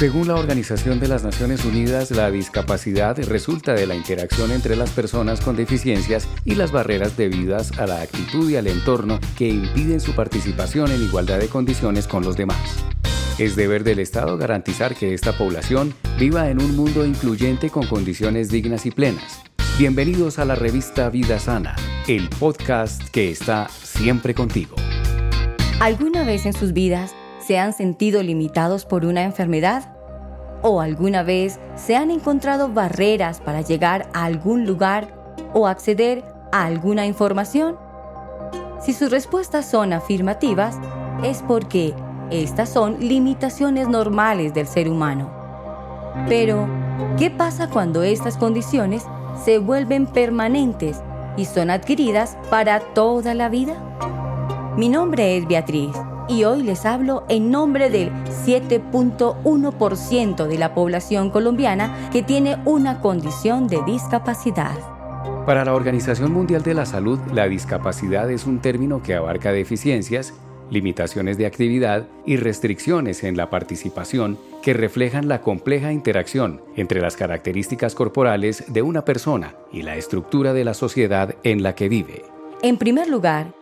[0.00, 4.88] Según la Organización de las Naciones Unidas, la discapacidad resulta de la interacción entre las
[4.92, 10.00] personas con deficiencias y las barreras debidas a la actitud y al entorno que impiden
[10.00, 12.82] su participación en igualdad de condiciones con los demás.
[13.36, 18.48] Es deber del Estado garantizar que esta población viva en un mundo incluyente con condiciones
[18.48, 19.42] dignas y plenas.
[19.78, 21.76] Bienvenidos a la revista Vida Sana,
[22.08, 24.76] el podcast que está siempre contigo.
[25.78, 27.14] ¿Alguna vez en sus vidas
[27.50, 29.82] se han sentido limitados por una enfermedad?
[30.62, 35.08] ¿O alguna vez se han encontrado barreras para llegar a algún lugar
[35.52, 37.76] o acceder a alguna información?
[38.80, 40.78] Si sus respuestas son afirmativas,
[41.24, 41.92] es porque
[42.30, 45.28] estas son limitaciones normales del ser humano.
[46.28, 46.68] Pero,
[47.18, 49.02] ¿qué pasa cuando estas condiciones
[49.44, 51.02] se vuelven permanentes
[51.36, 53.74] y son adquiridas para toda la vida?
[54.76, 55.96] Mi nombre es Beatriz
[56.30, 58.10] y hoy les hablo en nombre del
[58.46, 64.78] 7.1% de la población colombiana que tiene una condición de discapacidad.
[65.44, 70.32] Para la Organización Mundial de la Salud, la discapacidad es un término que abarca deficiencias,
[70.70, 77.16] limitaciones de actividad y restricciones en la participación que reflejan la compleja interacción entre las
[77.16, 82.22] características corporales de una persona y la estructura de la sociedad en la que vive.
[82.62, 83.54] En primer lugar,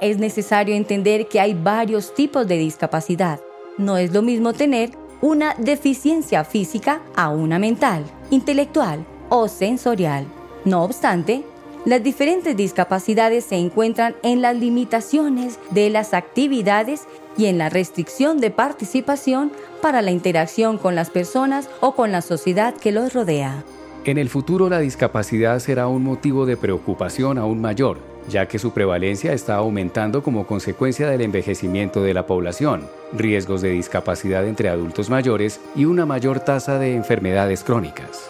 [0.00, 3.40] es necesario entender que hay varios tipos de discapacidad.
[3.78, 10.26] No es lo mismo tener una deficiencia física a una mental, intelectual o sensorial.
[10.64, 11.44] No obstante,
[11.84, 17.02] las diferentes discapacidades se encuentran en las limitaciones de las actividades
[17.36, 22.22] y en la restricción de participación para la interacción con las personas o con la
[22.22, 23.64] sociedad que los rodea.
[24.06, 27.96] En el futuro la discapacidad será un motivo de preocupación aún mayor,
[28.28, 33.70] ya que su prevalencia está aumentando como consecuencia del envejecimiento de la población, riesgos de
[33.70, 38.28] discapacidad entre adultos mayores y una mayor tasa de enfermedades crónicas.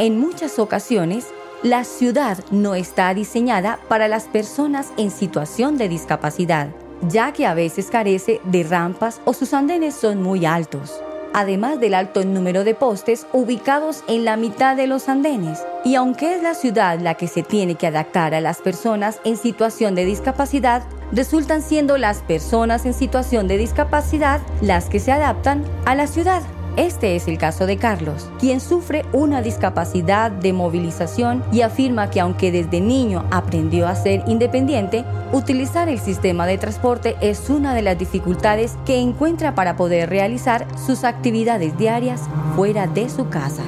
[0.00, 1.28] En muchas ocasiones,
[1.62, 6.70] la ciudad no está diseñada para las personas en situación de discapacidad,
[7.02, 11.00] ya que a veces carece de rampas o sus andenes son muy altos
[11.34, 15.62] además del alto número de postes ubicados en la mitad de los andenes.
[15.84, 19.36] Y aunque es la ciudad la que se tiene que adaptar a las personas en
[19.36, 25.64] situación de discapacidad, resultan siendo las personas en situación de discapacidad las que se adaptan
[25.84, 26.42] a la ciudad.
[26.78, 32.20] Este es el caso de Carlos, quien sufre una discapacidad de movilización y afirma que
[32.20, 37.82] aunque desde niño aprendió a ser independiente, utilizar el sistema de transporte es una de
[37.82, 43.64] las dificultades que encuentra para poder realizar sus actividades diarias fuera de su casa.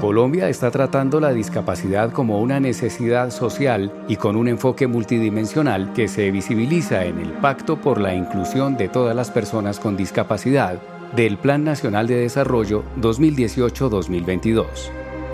[0.00, 6.06] Colombia está tratando la discapacidad como una necesidad social y con un enfoque multidimensional que
[6.06, 10.78] se visibiliza en el Pacto por la Inclusión de todas las personas con discapacidad
[11.14, 14.64] del Plan Nacional de Desarrollo 2018-2022.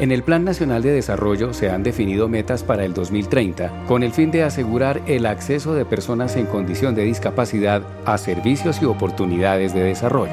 [0.00, 4.12] En el Plan Nacional de Desarrollo se han definido metas para el 2030 con el
[4.12, 9.74] fin de asegurar el acceso de personas en condición de discapacidad a servicios y oportunidades
[9.74, 10.32] de desarrollo.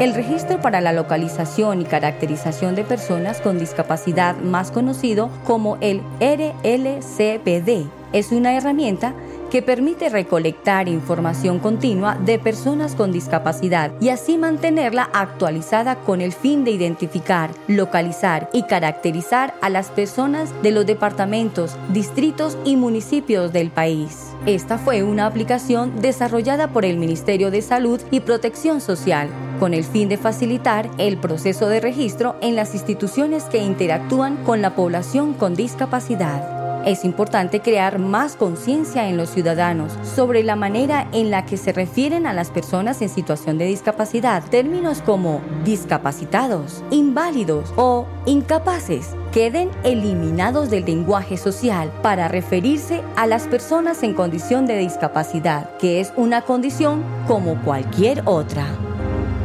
[0.00, 6.00] El registro para la localización y caracterización de personas con discapacidad, más conocido como el
[6.18, 9.14] RLCPD, es una herramienta
[9.52, 16.32] que permite recolectar información continua de personas con discapacidad y así mantenerla actualizada con el
[16.32, 23.52] fin de identificar, localizar y caracterizar a las personas de los departamentos, distritos y municipios
[23.52, 24.30] del país.
[24.46, 29.28] Esta fue una aplicación desarrollada por el Ministerio de Salud y Protección Social
[29.60, 34.62] con el fin de facilitar el proceso de registro en las instituciones que interactúan con
[34.62, 36.61] la población con discapacidad.
[36.84, 41.72] Es importante crear más conciencia en los ciudadanos sobre la manera en la que se
[41.72, 44.42] refieren a las personas en situación de discapacidad.
[44.50, 53.46] Términos como discapacitados, inválidos o incapaces queden eliminados del lenguaje social para referirse a las
[53.46, 58.66] personas en condición de discapacidad, que es una condición como cualquier otra.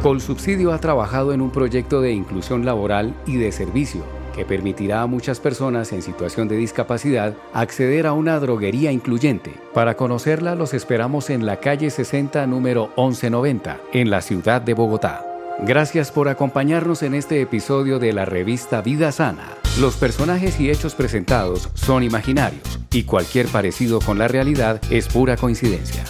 [0.08, 4.02] Colsubsidio ha trabajado en un proyecto de inclusión laboral y de servicio
[4.34, 9.52] que permitirá a muchas personas en situación de discapacidad acceder a una droguería incluyente.
[9.74, 15.26] Para conocerla los esperamos en la calle 60 número 1190, en la ciudad de Bogotá.
[15.58, 19.58] Gracias por acompañarnos en este episodio de la revista Vida Sana.
[19.78, 25.36] Los personajes y hechos presentados son imaginarios y cualquier parecido con la realidad es pura
[25.36, 26.06] coincidencia.